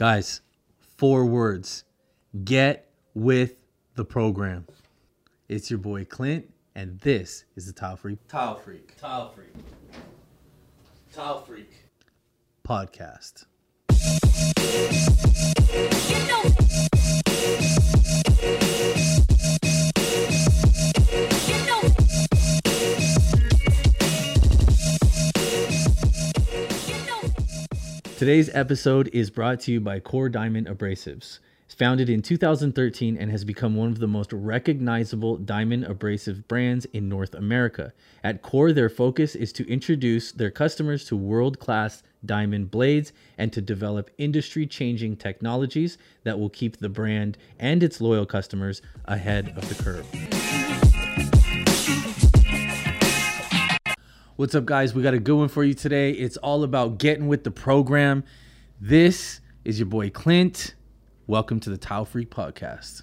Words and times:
Guys, 0.00 0.40
four 0.96 1.26
words. 1.26 1.84
Get 2.42 2.90
with 3.12 3.56
the 3.96 4.04
program. 4.06 4.66
It's 5.46 5.70
your 5.70 5.78
boy 5.78 6.06
Clint, 6.06 6.50
and 6.74 6.98
this 7.00 7.44
is 7.54 7.66
the 7.66 7.74
Tile 7.74 7.96
Freak 7.96 8.26
Tile 8.26 8.54
freak. 8.54 8.96
Tile 8.96 9.28
freak. 9.28 9.52
Tile 11.12 11.42
freak. 11.42 11.84
podcast. 12.66 13.44
Today's 28.20 28.50
episode 28.52 29.08
is 29.14 29.30
brought 29.30 29.60
to 29.60 29.72
you 29.72 29.80
by 29.80 29.98
Core 29.98 30.28
Diamond 30.28 30.66
Abrasives. 30.66 31.38
It's 31.64 31.74
founded 31.74 32.10
in 32.10 32.20
2013 32.20 33.16
and 33.16 33.30
has 33.30 33.46
become 33.46 33.74
one 33.74 33.88
of 33.88 33.98
the 33.98 34.06
most 34.06 34.30
recognizable 34.34 35.38
diamond 35.38 35.84
abrasive 35.84 36.46
brands 36.46 36.84
in 36.92 37.08
North 37.08 37.34
America. 37.34 37.94
At 38.22 38.42
Core, 38.42 38.74
their 38.74 38.90
focus 38.90 39.34
is 39.34 39.54
to 39.54 39.66
introduce 39.66 40.32
their 40.32 40.50
customers 40.50 41.06
to 41.06 41.16
world 41.16 41.60
class 41.60 42.02
diamond 42.22 42.70
blades 42.70 43.14
and 43.38 43.54
to 43.54 43.62
develop 43.62 44.10
industry 44.18 44.66
changing 44.66 45.16
technologies 45.16 45.96
that 46.24 46.38
will 46.38 46.50
keep 46.50 46.76
the 46.76 46.90
brand 46.90 47.38
and 47.58 47.82
its 47.82 48.02
loyal 48.02 48.26
customers 48.26 48.82
ahead 49.06 49.54
of 49.56 49.66
the 49.66 49.82
curve. 49.82 50.69
What's 54.40 54.54
up, 54.54 54.64
guys? 54.64 54.94
We 54.94 55.02
got 55.02 55.12
a 55.12 55.18
good 55.18 55.36
one 55.36 55.48
for 55.48 55.64
you 55.64 55.74
today. 55.74 56.12
It's 56.12 56.38
all 56.38 56.64
about 56.64 56.96
getting 56.96 57.28
with 57.28 57.44
the 57.44 57.50
program. 57.50 58.24
This 58.80 59.42
is 59.66 59.78
your 59.78 59.84
boy 59.84 60.08
Clint. 60.08 60.76
Welcome 61.26 61.60
to 61.60 61.68
the 61.68 61.76
Tile 61.76 62.06
Freak 62.06 62.30
Podcast. 62.30 63.02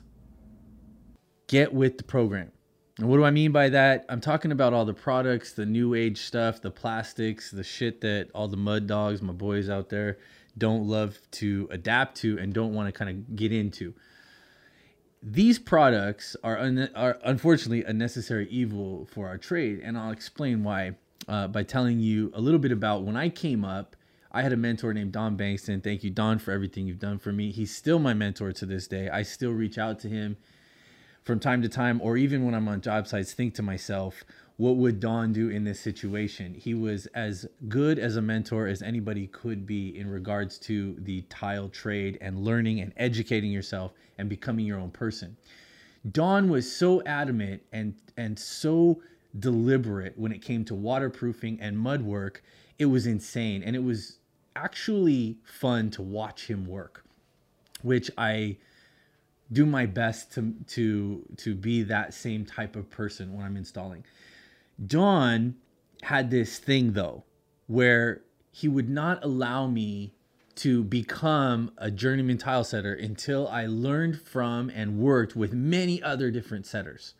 Get 1.46 1.72
with 1.72 2.00
the 2.00 2.04
program. 2.04 2.52
And 2.98 3.08
what 3.08 3.18
do 3.18 3.24
I 3.24 3.30
mean 3.30 3.52
by 3.52 3.70
that? 3.70 4.08
I'm 4.10 4.20
talking 4.20 4.52
about 4.52 4.74
all 4.74 4.84
the 4.84 4.96
products, 4.96 5.54
the 5.54 5.68
new 5.68 5.94
age 5.94 6.22
stuff, 6.22 6.60
the 6.60 6.72
plastics, 6.72 7.52
the 7.52 7.64
shit 7.64 8.02
that 8.02 8.32
all 8.34 8.48
the 8.48 8.58
mud 8.58 8.88
dogs, 8.88 9.22
my 9.22 9.32
boys 9.32 9.70
out 9.70 9.90
there, 9.90 10.18
don't 10.58 10.88
love 10.88 11.20
to 11.34 11.68
adapt 11.70 12.18
to 12.22 12.40
and 12.40 12.52
don't 12.52 12.74
want 12.74 12.88
to 12.88 12.92
kind 12.92 13.12
of 13.12 13.36
get 13.36 13.52
into 13.52 13.94
these 15.22 15.60
products 15.60 16.36
are, 16.44 16.58
un- 16.58 16.90
are 16.96 17.20
unfortunately 17.24 17.84
a 17.84 17.94
necessary 17.94 18.48
evil 18.50 19.08
for 19.12 19.28
our 19.28 19.38
trade, 19.38 19.82
and 19.84 19.98
I'll 19.98 20.12
explain 20.12 20.64
why 20.64 20.96
uh, 21.28 21.48
by 21.48 21.64
telling 21.64 22.00
you 22.00 22.32
a 22.34 22.42
little 22.42 22.60
bit 22.60 22.72
about 22.72 23.04
when 23.04 23.16
I 23.16 23.30
came 23.30 23.66
up. 23.66 23.96
I 24.32 24.42
had 24.42 24.54
a 24.54 24.58
mentor 24.58 24.94
named 24.94 25.14
Don 25.14 25.38
Bankston. 25.38 25.84
Thank 25.84 26.04
you, 26.04 26.10
Don, 26.10 26.38
for 26.38 26.52
everything 26.52 26.86
you've 26.86 27.00
done 27.00 27.18
for 27.18 27.32
me. 27.32 27.52
He's 27.52 27.76
still 27.76 27.98
my 27.98 28.14
mentor 28.14 28.52
to 28.52 28.66
this 28.66 28.88
day. 28.88 29.10
I 29.10 29.24
still 29.24 29.52
reach 29.52 29.78
out 29.78 30.00
to 30.02 30.10
him 30.10 30.38
from 31.24 31.40
time 31.40 31.62
to 31.62 31.70
time, 31.70 32.00
or 32.02 32.18
even 32.18 32.46
when 32.46 32.54
I'm 32.54 32.68
on 32.68 32.82
job 32.82 33.08
sites, 33.08 33.34
think 33.34 33.54
to 33.56 33.62
myself, 33.62 34.24
what 34.58 34.78
would 34.78 35.00
Don 35.00 35.34
do 35.34 35.50
in 35.50 35.64
this 35.64 35.80
situation? 35.80 36.54
He 36.54 36.74
was 36.74 37.06
as 37.08 37.46
good 37.68 38.00
as 38.00 38.16
a 38.16 38.22
mentor 38.22 38.68
as 38.68 38.82
anybody 38.82 39.28
could 39.28 39.68
be 39.68 39.98
in 39.98 40.10
regards 40.10 40.58
to 40.60 40.96
the 41.00 41.22
tile 41.24 41.70
trade 41.70 42.18
and 42.22 42.40
learning 42.40 42.80
and 42.80 42.92
educating 42.98 43.52
yourself 43.52 43.92
and 44.18 44.28
becoming 44.28 44.66
your 44.66 44.80
own 44.80 44.90
person. 44.90 45.38
Don 46.12 46.50
was 46.50 46.72
so 46.72 47.04
adamant 47.04 47.62
and 47.72 47.94
and 48.16 48.38
so 48.38 49.02
deliberate 49.40 50.18
when 50.18 50.32
it 50.32 50.42
came 50.42 50.66
to 50.66 50.76
waterproofing 50.76 51.60
and 51.62 51.78
mud 51.78 52.02
work. 52.02 52.44
It 52.80 52.86
was 52.86 53.06
insane 53.06 53.64
and 53.64 53.76
it 53.76 53.84
was 53.84 54.20
actually 54.56 55.38
fun 55.44 55.90
to 55.92 56.02
watch 56.02 56.48
him 56.48 56.66
work, 56.66 57.06
which 57.82 58.10
I 58.18 58.58
do 59.52 59.66
my 59.66 59.86
best 59.86 60.34
to 60.34 60.54
to 60.68 61.24
to 61.38 61.56
be 61.56 61.84
that 61.84 62.14
same 62.14 62.46
type 62.46 62.76
of 62.76 62.90
person 62.90 63.34
when 63.34 63.46
I'm 63.46 63.58
installing. 63.58 64.04
Don 64.86 65.56
had 66.04 66.30
this 66.30 66.60
thing 66.60 66.94
though 66.94 67.24
where 67.68 68.22
he 68.52 68.68
would 68.68 68.90
not 68.90 69.24
allow 69.24 69.68
me 69.68 70.14
to 70.56 70.84
become 70.84 71.72
a 71.78 71.92
journeyman 71.92 72.38
tile 72.38 72.64
setter 72.64 72.94
until 72.94 73.48
I 73.48 73.68
learned 73.68 74.20
from 74.20 74.72
and 74.72 74.98
worked 74.98 75.36
with 75.36 75.54
many 75.54 76.02
other 76.02 76.32
different 76.32 76.66
setters. 76.66 77.14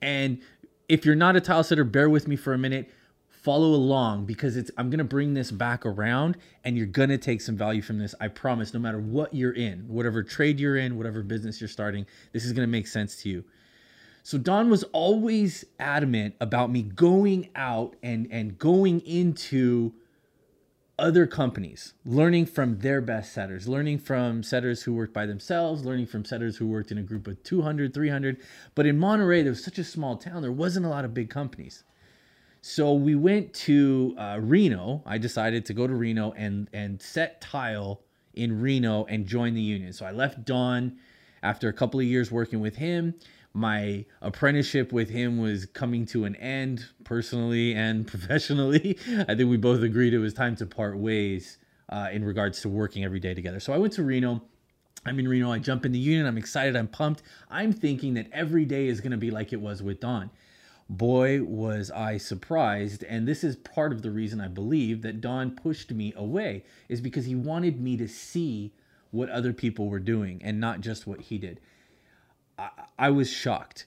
And 0.00 0.40
if 0.88 1.04
you're 1.04 1.14
not 1.14 1.36
a 1.36 1.40
tile 1.40 1.64
setter, 1.64 1.84
bear 1.84 2.08
with 2.08 2.28
me 2.28 2.36
for 2.36 2.52
a 2.52 2.58
minute. 2.58 2.90
Follow 3.28 3.74
along 3.74 4.26
because 4.26 4.56
it's 4.56 4.72
I'm 4.76 4.90
gonna 4.90 5.04
bring 5.04 5.34
this 5.34 5.52
back 5.52 5.86
around 5.86 6.36
and 6.64 6.76
you're 6.76 6.86
gonna 6.86 7.18
take 7.18 7.40
some 7.40 7.56
value 7.56 7.80
from 7.82 7.98
this. 7.98 8.14
I 8.20 8.28
promise, 8.28 8.74
no 8.74 8.80
matter 8.80 8.98
what 8.98 9.32
you're 9.32 9.52
in, 9.52 9.86
whatever 9.86 10.24
trade 10.24 10.58
you're 10.58 10.76
in, 10.76 10.96
whatever 10.96 11.22
business 11.22 11.60
you're 11.60 11.68
starting, 11.68 12.06
this 12.32 12.44
is 12.44 12.52
gonna 12.52 12.66
make 12.66 12.88
sense 12.88 13.16
to 13.22 13.28
you. 13.28 13.44
So 14.24 14.36
Don 14.36 14.68
was 14.68 14.82
always 14.92 15.64
adamant 15.78 16.34
about 16.40 16.72
me 16.72 16.82
going 16.82 17.50
out 17.54 17.94
and 18.02 18.26
and 18.32 18.58
going 18.58 19.00
into 19.02 19.92
other 20.98 21.26
companies, 21.26 21.92
learning 22.04 22.46
from 22.46 22.78
their 22.78 23.00
best 23.00 23.32
setters, 23.32 23.68
learning 23.68 23.98
from 23.98 24.42
setters 24.42 24.82
who 24.82 24.94
worked 24.94 25.12
by 25.12 25.26
themselves, 25.26 25.84
learning 25.84 26.06
from 26.06 26.24
setters 26.24 26.56
who 26.56 26.66
worked 26.66 26.90
in 26.90 26.98
a 26.98 27.02
group 27.02 27.26
of 27.26 27.42
200, 27.42 27.92
300. 27.92 28.38
But 28.74 28.86
in 28.86 28.98
Monterey, 28.98 29.42
there 29.42 29.52
was 29.52 29.62
such 29.62 29.78
a 29.78 29.84
small 29.84 30.16
town, 30.16 30.42
there 30.42 30.52
wasn't 30.52 30.86
a 30.86 30.88
lot 30.88 31.04
of 31.04 31.12
big 31.12 31.28
companies. 31.28 31.84
So 32.62 32.94
we 32.94 33.14
went 33.14 33.54
to 33.54 34.16
uh, 34.18 34.38
Reno. 34.40 35.02
I 35.06 35.18
decided 35.18 35.66
to 35.66 35.74
go 35.74 35.86
to 35.86 35.94
Reno 35.94 36.32
and 36.32 36.68
and 36.72 37.00
set 37.00 37.40
tile 37.40 38.00
in 38.34 38.60
Reno 38.60 39.04
and 39.04 39.24
join 39.24 39.54
the 39.54 39.60
union. 39.60 39.92
So 39.92 40.04
I 40.04 40.10
left 40.10 40.44
Don 40.44 40.96
after 41.46 41.68
a 41.68 41.72
couple 41.72 42.00
of 42.00 42.06
years 42.06 42.30
working 42.30 42.60
with 42.60 42.76
him 42.76 43.14
my 43.56 44.04
apprenticeship 44.20 44.92
with 44.92 45.08
him 45.08 45.38
was 45.38 45.64
coming 45.64 46.04
to 46.04 46.26
an 46.26 46.36
end 46.36 46.84
personally 47.04 47.74
and 47.74 48.06
professionally. 48.12 48.98
I 49.08 49.34
think 49.34 49.48
we 49.48 49.56
both 49.56 49.82
agreed 49.82 50.12
it 50.12 50.18
was 50.18 50.34
time 50.34 50.56
to 50.56 50.66
part 50.66 50.98
ways 50.98 51.56
uh, 51.88 52.08
in 52.12 52.22
regards 52.22 52.60
to 52.60 52.68
working 52.68 53.02
every 53.02 53.18
day 53.18 53.32
together. 53.32 53.58
So 53.58 53.72
I 53.72 53.78
went 53.78 53.94
to 53.94 54.02
Reno. 54.02 54.42
I'm 55.06 55.18
in 55.18 55.26
Reno. 55.26 55.50
I 55.50 55.58
jump 55.58 55.86
in 55.86 55.92
the 55.92 55.98
union. 55.98 56.26
I'm 56.26 56.36
excited. 56.36 56.76
I'm 56.76 56.88
pumped. 56.88 57.22
I'm 57.50 57.72
thinking 57.72 58.14
that 58.14 58.28
every 58.30 58.66
day 58.66 58.88
is 58.88 59.00
going 59.00 59.12
to 59.12 59.16
be 59.16 59.30
like 59.30 59.54
it 59.54 59.60
was 59.60 59.82
with 59.82 60.00
Don. 60.00 60.30
Boy, 60.90 61.42
was 61.42 61.90
I 61.90 62.18
surprised. 62.18 63.04
And 63.04 63.26
this 63.26 63.42
is 63.42 63.56
part 63.56 63.90
of 63.90 64.02
the 64.02 64.10
reason 64.10 64.40
I 64.40 64.48
believe 64.48 65.00
that 65.02 65.22
Don 65.22 65.52
pushed 65.52 65.90
me 65.92 66.12
away, 66.14 66.64
is 66.88 67.00
because 67.00 67.24
he 67.24 67.34
wanted 67.34 67.80
me 67.80 67.96
to 67.96 68.06
see 68.06 68.72
what 69.16 69.30
other 69.30 69.52
people 69.52 69.88
were 69.88 69.98
doing 69.98 70.40
and 70.44 70.60
not 70.60 70.80
just 70.80 71.06
what 71.06 71.20
he 71.22 71.38
did. 71.38 71.60
I, 72.58 72.70
I 72.98 73.10
was 73.10 73.30
shocked. 73.30 73.86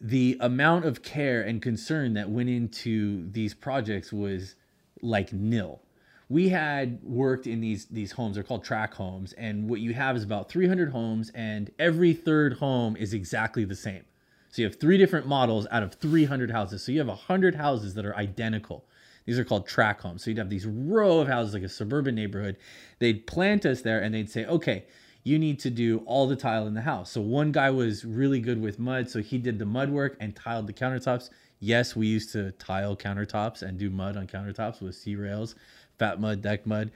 The 0.00 0.36
amount 0.40 0.84
of 0.84 1.02
care 1.02 1.42
and 1.42 1.60
concern 1.60 2.14
that 2.14 2.30
went 2.30 2.48
into 2.48 3.30
these 3.30 3.54
projects 3.54 4.12
was 4.12 4.54
like 5.02 5.32
nil. 5.32 5.82
We 6.28 6.50
had 6.50 7.00
worked 7.02 7.46
in 7.46 7.60
these 7.60 7.86
these 7.86 8.12
homes. 8.12 8.36
They're 8.36 8.44
called 8.44 8.62
tract 8.62 8.94
homes, 8.94 9.32
and 9.32 9.68
what 9.68 9.80
you 9.80 9.94
have 9.94 10.16
is 10.16 10.22
about 10.22 10.48
300 10.48 10.90
homes, 10.90 11.30
and 11.34 11.70
every 11.78 12.14
third 12.14 12.54
home 12.54 12.96
is 12.96 13.12
exactly 13.12 13.64
the 13.64 13.74
same. 13.74 14.04
So 14.50 14.62
you 14.62 14.68
have 14.68 14.78
three 14.80 14.98
different 14.98 15.26
models 15.26 15.66
out 15.70 15.82
of 15.82 15.94
300 15.94 16.50
houses. 16.50 16.82
So 16.82 16.92
you 16.92 16.98
have 16.98 17.08
100 17.08 17.54
houses 17.54 17.94
that 17.94 18.04
are 18.04 18.16
identical. 18.16 18.84
These 19.26 19.38
are 19.38 19.44
called 19.44 19.66
tract 19.66 20.02
homes. 20.02 20.24
So 20.24 20.30
you'd 20.30 20.38
have 20.38 20.50
these 20.50 20.66
row 20.66 21.18
of 21.20 21.28
houses 21.28 21.54
like 21.54 21.62
a 21.62 21.68
suburban 21.68 22.14
neighborhood. 22.14 22.56
They'd 22.98 23.26
plant 23.26 23.66
us 23.66 23.82
there 23.82 24.00
and 24.00 24.14
they'd 24.14 24.30
say, 24.30 24.44
okay, 24.46 24.86
you 25.22 25.38
need 25.38 25.60
to 25.60 25.70
do 25.70 25.98
all 26.06 26.26
the 26.26 26.36
tile 26.36 26.66
in 26.66 26.74
the 26.74 26.80
house. 26.80 27.10
So 27.10 27.20
one 27.20 27.52
guy 27.52 27.70
was 27.70 28.04
really 28.04 28.40
good 28.40 28.60
with 28.60 28.78
mud, 28.78 29.10
so 29.10 29.20
he 29.20 29.38
did 29.38 29.58
the 29.58 29.66
mud 29.66 29.90
work 29.90 30.16
and 30.20 30.34
tiled 30.34 30.66
the 30.66 30.72
countertops. 30.72 31.30
Yes, 31.58 31.94
we 31.94 32.06
used 32.06 32.32
to 32.32 32.52
tile 32.52 32.96
countertops 32.96 33.62
and 33.62 33.78
do 33.78 33.90
mud 33.90 34.16
on 34.16 34.26
countertops 34.26 34.80
with 34.80 34.94
C 34.94 35.16
rails, 35.16 35.54
fat 35.98 36.20
mud, 36.20 36.40
deck 36.40 36.66
mud. 36.66 36.90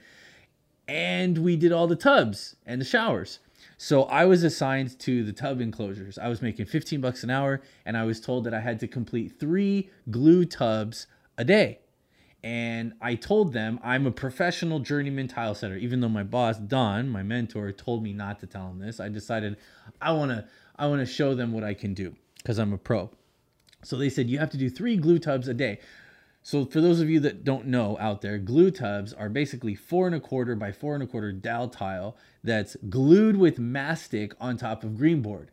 And 0.87 1.37
we 1.37 1.55
did 1.55 1.71
all 1.71 1.87
the 1.87 1.95
tubs 1.95 2.55
and 2.65 2.81
the 2.81 2.85
showers. 2.85 3.39
So 3.77 4.03
I 4.03 4.25
was 4.25 4.43
assigned 4.43 4.97
to 4.99 5.23
the 5.23 5.33
tub 5.33 5.61
enclosures. 5.61 6.17
I 6.17 6.27
was 6.27 6.41
making 6.41 6.65
15 6.65 7.01
bucks 7.01 7.23
an 7.23 7.29
hour 7.29 7.61
and 7.85 7.97
I 7.97 8.05
was 8.05 8.21
told 8.21 8.43
that 8.45 8.53
I 8.53 8.59
had 8.59 8.79
to 8.79 8.87
complete 8.87 9.39
3 9.39 9.89
glue 10.09 10.45
tubs 10.45 11.07
a 11.37 11.43
day 11.43 11.79
and 12.45 12.93
I 13.01 13.15
told 13.15 13.53
them 13.53 13.79
I'm 13.83 14.05
a 14.05 14.11
professional 14.11 14.77
journeyman 14.77 15.27
tile 15.27 15.55
setter. 15.55 15.77
Even 15.77 15.99
though 15.99 16.09
my 16.09 16.21
boss 16.21 16.59
Don, 16.59 17.09
my 17.09 17.23
mentor, 17.23 17.71
told 17.71 18.03
me 18.03 18.13
not 18.13 18.39
to 18.41 18.45
tell 18.45 18.69
him 18.69 18.77
this, 18.77 18.99
I 18.99 19.09
decided 19.09 19.57
I 19.99 20.11
want 20.11 20.29
to 20.29 20.45
I 20.75 20.85
want 20.85 20.99
to 20.99 21.11
show 21.11 21.33
them 21.33 21.51
what 21.51 21.63
I 21.63 21.73
can 21.73 21.95
do 21.95 22.15
because 22.37 22.59
I'm 22.59 22.71
a 22.71 22.77
pro. 22.77 23.09
So 23.83 23.97
they 23.97 24.09
said 24.09 24.29
you 24.29 24.37
have 24.37 24.51
to 24.51 24.57
do 24.57 24.69
three 24.69 24.95
glue 24.95 25.17
tubs 25.17 25.47
a 25.47 25.55
day. 25.55 25.79
So 26.43 26.65
for 26.65 26.81
those 26.81 27.01
of 27.01 27.09
you 27.09 27.19
that 27.21 27.43
don't 27.43 27.65
know 27.65 27.97
out 27.99 28.21
there, 28.21 28.37
glue 28.37 28.69
tubs 28.69 29.11
are 29.11 29.29
basically 29.29 29.73
four 29.73 30.05
and 30.05 30.15
a 30.15 30.19
quarter 30.19 30.55
by 30.55 30.71
four 30.71 30.93
and 30.93 31.01
a 31.01 31.07
quarter 31.07 31.33
Daltile 31.33 32.13
that's 32.43 32.77
glued 32.87 33.37
with 33.37 33.57
mastic 33.57 34.33
on 34.39 34.55
top 34.55 34.83
of 34.83 34.97
green 34.97 35.23
board. 35.23 35.49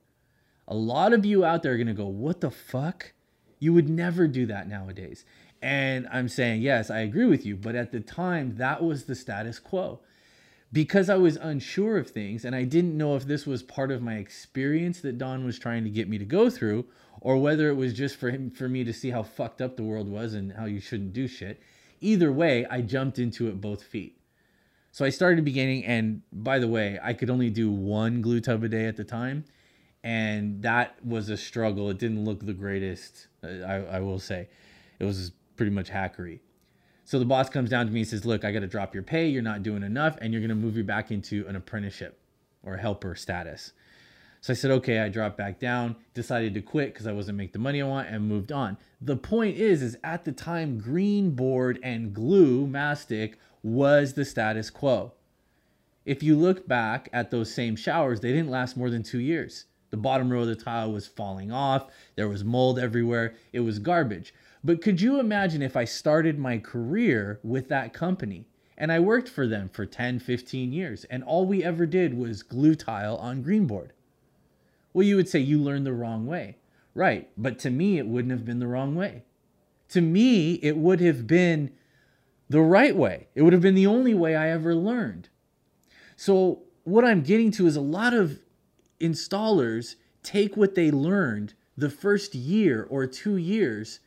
A 0.68 0.74
lot 0.74 1.14
of 1.14 1.24
you 1.24 1.42
out 1.42 1.62
there 1.62 1.72
are 1.72 1.78
gonna 1.78 1.94
go, 1.94 2.04
what 2.04 2.42
the 2.42 2.50
fuck? 2.50 3.14
You 3.58 3.72
would 3.72 3.88
never 3.88 4.26
do 4.26 4.44
that 4.46 4.68
nowadays. 4.68 5.24
And 5.62 6.08
I'm 6.12 6.28
saying, 6.28 6.62
yes, 6.62 6.90
I 6.90 7.00
agree 7.00 7.26
with 7.26 7.46
you. 7.46 7.56
But 7.56 7.76
at 7.76 7.92
the 7.92 8.00
time, 8.00 8.56
that 8.56 8.82
was 8.82 9.04
the 9.04 9.14
status 9.14 9.58
quo. 9.60 10.00
because 10.72 11.10
I 11.10 11.16
was 11.16 11.36
unsure 11.36 11.98
of 11.98 12.08
things 12.10 12.44
and 12.44 12.56
I 12.56 12.64
didn't 12.64 12.96
know 12.96 13.14
if 13.14 13.26
this 13.26 13.46
was 13.46 13.62
part 13.62 13.90
of 13.90 14.00
my 14.02 14.14
experience 14.16 15.00
that 15.02 15.18
Don 15.18 15.44
was 15.44 15.58
trying 15.58 15.84
to 15.84 15.90
get 15.90 16.08
me 16.08 16.18
to 16.18 16.24
go 16.24 16.48
through 16.48 16.86
or 17.20 17.36
whether 17.36 17.68
it 17.68 17.74
was 17.74 17.92
just 17.92 18.16
for 18.16 18.30
him 18.30 18.50
for 18.50 18.68
me 18.68 18.82
to 18.84 18.92
see 18.92 19.10
how 19.10 19.22
fucked 19.22 19.60
up 19.60 19.76
the 19.76 19.82
world 19.82 20.08
was 20.08 20.34
and 20.34 20.52
how 20.54 20.64
you 20.64 20.80
shouldn't 20.80 21.12
do 21.12 21.28
shit. 21.28 21.60
Either 22.00 22.32
way, 22.32 22.66
I 22.66 22.80
jumped 22.80 23.18
into 23.18 23.48
it 23.48 23.60
both 23.60 23.82
feet. 23.82 24.18
So 24.90 25.04
I 25.04 25.10
started 25.10 25.44
beginning 25.44 25.84
and 25.84 26.22
by 26.32 26.58
the 26.58 26.68
way, 26.68 26.98
I 27.02 27.12
could 27.12 27.30
only 27.30 27.50
do 27.50 27.70
one 27.70 28.22
glue 28.22 28.40
tub 28.40 28.64
a 28.64 28.68
day 28.68 28.86
at 28.86 28.96
the 28.96 29.04
time 29.04 29.44
and 30.02 30.62
that 30.62 30.96
was 31.04 31.28
a 31.28 31.36
struggle. 31.36 31.90
It 31.90 31.98
didn't 31.98 32.24
look 32.24 32.44
the 32.44 32.54
greatest, 32.54 33.28
uh, 33.44 33.48
I, 33.48 33.74
I 33.96 34.00
will 34.00 34.18
say. 34.18 34.48
It 34.98 35.04
was 35.04 35.32
pretty 35.56 35.70
much 35.72 35.90
hackery. 35.90 36.40
So 37.04 37.18
the 37.18 37.24
boss 37.24 37.48
comes 37.48 37.70
down 37.70 37.86
to 37.86 37.92
me 37.92 38.00
and 38.00 38.08
says, 38.08 38.24
Look, 38.24 38.44
I 38.44 38.52
got 38.52 38.60
to 38.60 38.66
drop 38.66 38.94
your 38.94 39.02
pay. 39.02 39.28
You're 39.28 39.42
not 39.42 39.62
doing 39.62 39.82
enough, 39.82 40.16
and 40.20 40.32
you're 40.32 40.40
going 40.40 40.50
to 40.50 40.54
move 40.54 40.76
you 40.76 40.84
back 40.84 41.10
into 41.10 41.46
an 41.48 41.56
apprenticeship 41.56 42.18
or 42.62 42.76
helper 42.76 43.14
status. 43.14 43.72
So 44.40 44.52
I 44.52 44.56
said, 44.56 44.70
Okay, 44.70 45.00
I 45.00 45.08
dropped 45.08 45.36
back 45.36 45.58
down, 45.58 45.96
decided 46.14 46.54
to 46.54 46.62
quit 46.62 46.92
because 46.92 47.06
I 47.06 47.12
wasn't 47.12 47.38
making 47.38 47.52
the 47.52 47.58
money 47.58 47.82
I 47.82 47.86
want, 47.86 48.08
and 48.08 48.28
moved 48.28 48.52
on. 48.52 48.78
The 49.00 49.16
point 49.16 49.56
is, 49.56 49.82
is 49.82 49.98
at 50.04 50.24
the 50.24 50.32
time, 50.32 50.78
green 50.78 51.32
board 51.32 51.78
and 51.82 52.14
glue 52.14 52.66
mastic 52.66 53.38
was 53.62 54.14
the 54.14 54.24
status 54.24 54.70
quo. 54.70 55.12
If 56.04 56.22
you 56.22 56.36
look 56.36 56.66
back 56.66 57.08
at 57.12 57.30
those 57.30 57.52
same 57.52 57.76
showers, 57.76 58.20
they 58.20 58.32
didn't 58.32 58.50
last 58.50 58.76
more 58.76 58.90
than 58.90 59.02
two 59.02 59.20
years. 59.20 59.66
The 59.92 59.98
bottom 59.98 60.32
row 60.32 60.40
of 60.40 60.46
the 60.46 60.56
tile 60.56 60.90
was 60.90 61.06
falling 61.06 61.52
off. 61.52 61.90
There 62.16 62.28
was 62.28 62.42
mold 62.42 62.78
everywhere. 62.78 63.34
It 63.52 63.60
was 63.60 63.78
garbage. 63.78 64.32
But 64.64 64.80
could 64.80 65.02
you 65.02 65.20
imagine 65.20 65.60
if 65.60 65.76
I 65.76 65.84
started 65.84 66.38
my 66.38 66.56
career 66.56 67.40
with 67.42 67.68
that 67.68 67.92
company 67.92 68.46
and 68.78 68.90
I 68.90 69.00
worked 69.00 69.28
for 69.28 69.46
them 69.46 69.68
for 69.68 69.84
10, 69.84 70.18
15 70.18 70.72
years 70.72 71.04
and 71.04 71.22
all 71.22 71.44
we 71.44 71.62
ever 71.62 71.84
did 71.84 72.16
was 72.16 72.42
glue 72.42 72.74
tile 72.74 73.16
on 73.16 73.44
greenboard? 73.44 73.90
Well, 74.94 75.06
you 75.06 75.16
would 75.16 75.28
say 75.28 75.40
you 75.40 75.58
learned 75.58 75.84
the 75.84 75.92
wrong 75.92 76.26
way. 76.26 76.56
Right. 76.94 77.28
But 77.36 77.58
to 77.60 77.70
me, 77.70 77.98
it 77.98 78.06
wouldn't 78.06 78.32
have 78.32 78.46
been 78.46 78.60
the 78.60 78.66
wrong 78.66 78.94
way. 78.94 79.24
To 79.90 80.00
me, 80.00 80.54
it 80.54 80.78
would 80.78 81.00
have 81.00 81.26
been 81.26 81.70
the 82.48 82.62
right 82.62 82.96
way. 82.96 83.28
It 83.34 83.42
would 83.42 83.52
have 83.52 83.62
been 83.62 83.74
the 83.74 83.86
only 83.86 84.14
way 84.14 84.36
I 84.36 84.48
ever 84.48 84.74
learned. 84.74 85.28
So, 86.16 86.62
what 86.84 87.04
I'm 87.04 87.22
getting 87.22 87.50
to 87.52 87.66
is 87.66 87.76
a 87.76 87.80
lot 87.80 88.14
of 88.14 88.38
installers 89.02 89.96
take 90.22 90.56
what 90.56 90.74
they 90.74 90.90
learned 90.90 91.54
the 91.76 91.90
first 91.90 92.34
year 92.34 92.86
or 92.88 93.06
two 93.06 93.36
years 93.36 94.00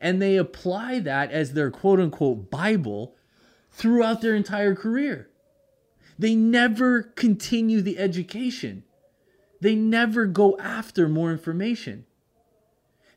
and 0.00 0.20
they 0.20 0.36
apply 0.36 0.98
that 0.98 1.30
as 1.30 1.52
their 1.52 1.70
quote 1.70 2.00
unquote 2.00 2.50
Bible 2.50 3.14
throughout 3.70 4.20
their 4.20 4.34
entire 4.34 4.74
career. 4.74 5.30
They 6.18 6.34
never 6.34 7.02
continue 7.02 7.80
the 7.80 7.98
education, 7.98 8.84
they 9.60 9.74
never 9.74 10.26
go 10.26 10.58
after 10.58 11.08
more 11.08 11.30
information. 11.30 12.04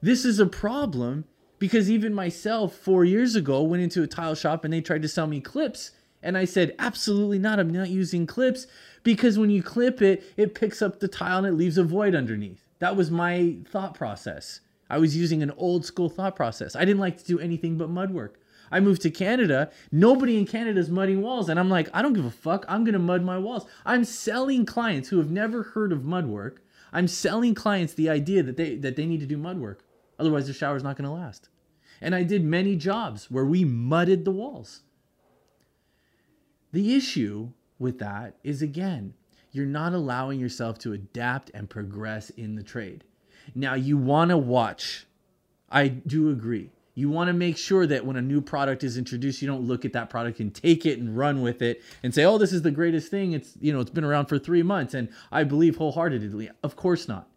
This 0.02 0.24
is 0.24 0.40
a 0.40 0.46
problem 0.46 1.26
because 1.58 1.90
even 1.90 2.14
myself, 2.14 2.76
four 2.76 3.04
years 3.04 3.36
ago, 3.36 3.64
went 3.64 3.82
into 3.82 4.04
a 4.04 4.08
tile 4.08 4.36
shop 4.36 4.64
and 4.64 4.72
they 4.72 4.82
tried 4.82 5.02
to 5.02 5.08
sell 5.08 5.26
me 5.26 5.42
clips. 5.42 5.92
And 6.26 6.40
I 6.40 6.46
said, 6.46 6.74
absolutely 6.80 7.38
not. 7.38 7.60
I'm 7.60 7.70
not 7.70 7.90
using 7.90 8.26
clips 8.26 8.66
because 9.04 9.38
when 9.38 9.52
you 9.52 9.62
clip 9.62 10.02
it, 10.02 10.24
it 10.36 10.56
picks 10.56 10.82
up 10.82 11.00
the 11.00 11.08
tile 11.08 11.38
and 11.38 11.48
it 11.48 11.52
leaves 11.58 11.78
a 11.78 11.84
void 11.84 12.16
underneath. 12.16 12.68
That 12.80 12.96
was 12.96 13.12
my 13.12 13.58
thought 13.70 13.94
process. 13.94 14.62
I 14.90 14.98
was 14.98 15.16
using 15.16 15.44
an 15.44 15.52
old 15.56 15.86
school 15.86 16.10
thought 16.10 16.36
process. 16.36 16.76
I 16.76 16.84
didn't 16.84 17.00
like 17.00 17.20
to 17.20 17.26
do 17.26 17.40
anything 17.40 17.78
but 17.78 17.92
mud 17.92 18.10
work. 18.10 18.40
I 18.72 18.80
moved 18.80 19.04
to 19.04 19.12
Canada. 19.12 19.70
Nobody 19.92 20.40
in 20.40 20.48
Canada 20.48 20.80
is 20.80 20.90
mudding 20.90 21.22
walls. 21.22 21.48
And 21.48 21.60
I'm 21.60 21.70
like, 21.70 21.90
I 21.94 22.02
don't 22.02 22.14
give 22.14 22.26
a 22.26 22.32
fuck. 22.32 22.66
I'm 22.68 22.84
going 22.84 22.94
to 22.94 23.00
mud 23.00 23.22
my 23.22 23.38
walls. 23.38 23.68
I'm 23.86 24.04
selling 24.04 24.66
clients 24.66 25.10
who 25.10 25.20
have 25.20 25.30
never 25.30 25.62
heard 25.62 25.92
of 25.92 26.06
mud 26.06 26.26
work. 26.26 26.64
I'm 26.92 27.08
selling 27.08 27.54
clients 27.54 27.94
the 27.94 28.10
idea 28.10 28.42
that 28.42 28.58
they, 28.58 28.78
that 28.78 28.96
they 28.96 29.06
need 29.06 29.20
to 29.20 29.28
do 29.28 29.38
mud 29.38 29.60
work. 29.60 29.84
Otherwise, 30.18 30.48
the 30.48 30.54
shower's 30.54 30.84
not 30.84 30.98
going 30.98 31.08
to 31.08 31.16
last. 31.16 31.50
And 32.02 32.16
I 32.16 32.24
did 32.24 32.44
many 32.44 32.76
jobs 32.76 33.30
where 33.30 33.46
we 33.46 33.64
mudded 33.64 34.26
the 34.26 34.32
walls. 34.32 34.82
The 36.76 36.94
issue 36.94 37.52
with 37.80 38.00
that 38.00 38.36
is 38.44 38.62
again, 38.62 39.14
you're 39.54 39.66
not 39.66 39.94
allowing 39.94 40.42
yourself 40.42 40.78
to 40.80 40.92
adapt 40.92 41.50
and 41.54 41.70
progress 41.70 42.32
in 42.32 42.56
the 42.56 42.64
trade. 42.64 43.06
Now, 43.56 43.76
you 43.76 43.96
want 43.96 44.32
to 44.32 44.38
watch. 44.38 45.06
I 45.72 45.88
do 45.88 46.32
agree. 46.32 46.72
You 46.94 47.10
want 47.10 47.30
to 47.30 47.34
make 47.34 47.56
sure 47.56 47.88
that 47.88 48.06
when 48.06 48.18
a 48.18 48.22
new 48.22 48.42
product 48.42 48.84
is 48.84 48.98
introduced, 48.98 49.42
you 49.42 49.48
don't 49.48 49.66
look 49.66 49.86
at 49.86 49.94
that 49.94 50.10
product 50.10 50.42
and 50.42 50.54
take 50.54 50.86
it 50.86 51.00
and 51.00 51.16
run 51.16 51.42
with 51.42 51.62
it 51.62 51.82
and 52.04 52.14
say, 52.14 52.26
"Oh, 52.26 52.38
this 52.38 52.52
is 52.52 52.64
the 52.64 52.72
greatest 52.72 53.10
thing. 53.10 53.32
It's, 53.32 53.58
you 53.62 53.72
know, 53.72 53.80
it's 53.80 53.90
been 53.90 54.04
around 54.04 54.26
for 54.26 54.38
3 54.38 54.62
months 54.62 54.94
and 54.94 55.08
I 55.32 55.46
believe 55.46 55.78
wholeheartedly." 55.78 56.50
Of 56.62 56.76
course 56.76 57.08
not. 57.08 57.30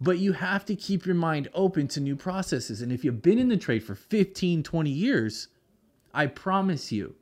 But 0.00 0.20
you 0.20 0.32
have 0.32 0.64
to 0.64 0.74
keep 0.74 1.04
your 1.04 1.16
mind 1.16 1.50
open 1.52 1.86
to 1.88 2.00
new 2.00 2.16
processes. 2.16 2.80
And 2.80 2.90
if 2.90 3.04
you've 3.04 3.20
been 3.20 3.38
in 3.38 3.48
the 3.48 3.58
trade 3.58 3.84
for 3.84 3.94
15, 3.94 4.62
20 4.62 4.90
years, 4.90 5.48
I 6.14 6.28
promise 6.28 6.90
you 6.90 7.16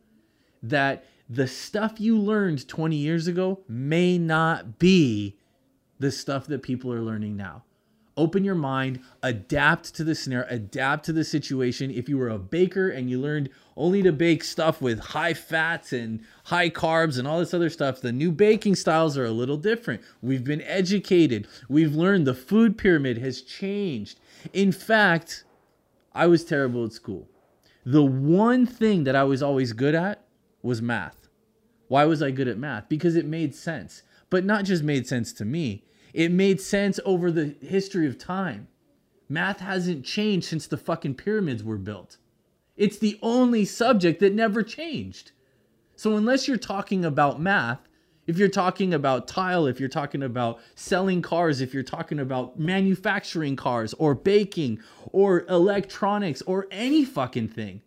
that 0.62 1.04
the 1.34 1.46
stuff 1.46 2.00
you 2.00 2.18
learned 2.18 2.68
20 2.68 2.96
years 2.96 3.26
ago 3.26 3.60
may 3.68 4.18
not 4.18 4.78
be 4.78 5.36
the 5.98 6.10
stuff 6.10 6.46
that 6.46 6.62
people 6.62 6.92
are 6.92 7.00
learning 7.00 7.36
now 7.36 7.62
open 8.16 8.44
your 8.44 8.54
mind, 8.54 9.00
adapt 9.22 9.94
to 9.94 10.04
the 10.04 10.14
scenario, 10.14 10.46
adapt 10.50 11.04
to 11.06 11.12
the 11.12 11.24
situation. 11.24 11.90
If 11.90 12.08
you 12.08 12.18
were 12.18 12.28
a 12.28 12.38
baker 12.38 12.90
and 12.90 13.08
you 13.08 13.20
learned 13.20 13.50
only 13.76 14.02
to 14.02 14.12
bake 14.12 14.44
stuff 14.44 14.82
with 14.82 14.98
high 14.98 15.34
fats 15.34 15.92
and 15.92 16.20
high 16.44 16.70
carbs 16.70 17.18
and 17.18 17.26
all 17.26 17.38
this 17.38 17.54
other 17.54 17.70
stuff, 17.70 18.00
the 18.00 18.12
new 18.12 18.30
baking 18.30 18.76
styles 18.76 19.16
are 19.16 19.24
a 19.24 19.30
little 19.30 19.56
different. 19.56 20.02
We've 20.20 20.44
been 20.44 20.62
educated, 20.62 21.48
we've 21.68 21.94
learned 21.94 22.26
the 22.26 22.34
food 22.34 22.76
pyramid 22.76 23.18
has 23.18 23.42
changed. 23.42 24.20
In 24.52 24.72
fact, 24.72 25.44
I 26.14 26.26
was 26.26 26.44
terrible 26.44 26.84
at 26.84 26.92
school. 26.92 27.28
The 27.84 28.04
one 28.04 28.66
thing 28.66 29.04
that 29.04 29.16
I 29.16 29.24
was 29.24 29.42
always 29.42 29.72
good 29.72 29.94
at 29.94 30.22
was 30.62 30.82
math. 30.82 31.21
Why 31.88 32.04
was 32.04 32.22
I 32.22 32.30
good 32.30 32.48
at 32.48 32.58
math? 32.58 32.88
Because 32.88 33.16
it 33.16 33.26
made 33.26 33.54
sense, 33.54 34.02
but 34.30 34.44
not 34.44 34.64
just 34.64 34.82
made 34.82 35.06
sense 35.06 35.32
to 35.34 35.44
me 35.44 35.84
it 36.12 36.30
made 36.30 36.60
sense 36.60 37.00
over 37.04 37.30
the 37.30 37.56
history 37.60 38.06
of 38.06 38.18
time. 38.18 38.68
Math 39.28 39.60
hasn't 39.60 40.04
changed 40.04 40.46
since 40.46 40.66
the 40.66 40.76
fucking 40.76 41.14
pyramids 41.14 41.64
were 41.64 41.78
built. 41.78 42.18
It's 42.76 42.98
the 42.98 43.18
only 43.22 43.64
subject 43.64 44.20
that 44.20 44.34
never 44.34 44.62
changed. 44.62 45.32
So, 45.96 46.16
unless 46.16 46.48
you're 46.48 46.56
talking 46.56 47.04
about 47.04 47.40
math, 47.40 47.88
if 48.26 48.38
you're 48.38 48.48
talking 48.48 48.92
about 48.92 49.26
tile, 49.26 49.66
if 49.66 49.80
you're 49.80 49.88
talking 49.88 50.22
about 50.22 50.60
selling 50.74 51.22
cars, 51.22 51.60
if 51.60 51.72
you're 51.72 51.82
talking 51.82 52.18
about 52.18 52.58
manufacturing 52.58 53.56
cars 53.56 53.94
or 53.94 54.14
baking 54.14 54.80
or 55.12 55.44
electronics 55.48 56.42
or 56.42 56.66
any 56.70 57.04
fucking 57.04 57.48
thing, 57.48 57.82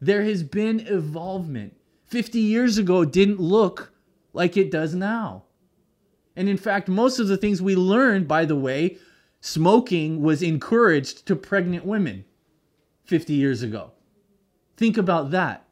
there 0.00 0.22
has 0.24 0.42
been 0.42 0.80
evolvement. 0.80 1.76
50 2.06 2.38
years 2.38 2.78
ago 2.78 3.04
didn't 3.04 3.40
look 3.40 3.92
like 4.32 4.56
it 4.56 4.70
does 4.70 4.94
now. 4.94 5.44
And 6.36 6.48
in 6.48 6.56
fact, 6.56 6.88
most 6.88 7.18
of 7.18 7.28
the 7.28 7.36
things 7.36 7.62
we 7.62 7.74
learned, 7.74 8.28
by 8.28 8.44
the 8.44 8.56
way, 8.56 8.98
smoking 9.40 10.22
was 10.22 10.42
encouraged 10.42 11.26
to 11.26 11.34
pregnant 11.34 11.84
women 11.84 12.24
50 13.04 13.32
years 13.32 13.62
ago. 13.62 13.92
Think 14.76 14.98
about 14.98 15.30
that. 15.30 15.66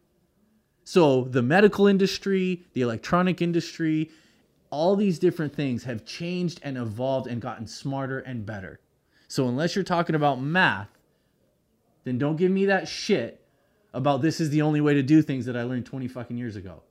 So, 0.85 1.25
the 1.25 1.43
medical 1.43 1.87
industry, 1.87 2.65
the 2.75 2.83
electronic 2.83 3.41
industry, 3.41 4.11
all 4.71 4.97
these 4.97 5.19
different 5.19 5.55
things 5.55 5.85
have 5.85 6.05
changed 6.05 6.61
and 6.63 6.77
evolved 6.77 7.27
and 7.27 7.41
gotten 7.41 7.67
smarter 7.67 8.19
and 8.21 8.45
better. 8.45 8.81
So, 9.29 9.49
unless 9.49 9.75
you're 9.75 9.85
talking 9.85 10.15
about 10.15 10.43
math, 10.43 10.89
then 12.05 12.19
don't 12.19 12.37
give 12.37 12.51
me 12.51 12.67
that 12.67 12.87
shit 12.87 13.44
about 13.95 14.21
this 14.21 14.41
is 14.41 14.51
the 14.51 14.61
only 14.63 14.81
way 14.81 14.95
to 14.95 15.03
do 15.03 15.23
things 15.23 15.47
that 15.47 15.57
I 15.57 15.63
learned 15.63 15.87
20 15.87 16.09
fucking 16.09 16.37
years 16.37 16.57
ago. 16.57 16.83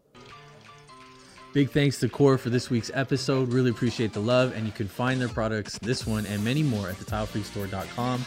Big 1.53 1.69
thanks 1.69 1.99
to 1.99 2.09
Core 2.09 2.39
for 2.39 2.49
this 2.49 2.71
week's 2.71 2.89
episode. 2.95 3.53
Really 3.53 3.69
appreciate 3.69 4.11
the 4.11 4.19
love, 4.19 4.55
and 4.55 4.65
you 4.65 4.71
can 4.71 4.87
find 4.87 5.21
their 5.21 5.29
products, 5.29 5.77
this 5.79 6.07
one 6.07 6.25
and 6.25 6.43
many 6.43 6.63
more, 6.63 6.89
at 6.89 6.95
thetilefreakstore.com. 6.95 8.25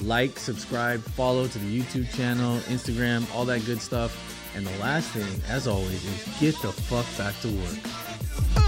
Like, 0.00 0.36
subscribe, 0.36 1.00
follow 1.00 1.46
to 1.46 1.58
the 1.58 1.80
YouTube 1.80 2.12
channel, 2.16 2.58
Instagram, 2.62 3.32
all 3.32 3.44
that 3.44 3.64
good 3.66 3.80
stuff. 3.80 4.52
And 4.56 4.66
the 4.66 4.76
last 4.78 5.10
thing, 5.10 5.40
as 5.48 5.68
always, 5.68 6.04
is 6.04 6.40
get 6.40 6.60
the 6.60 6.72
fuck 6.72 7.06
back 7.16 7.38
to 7.42 7.48
work. 7.48 8.65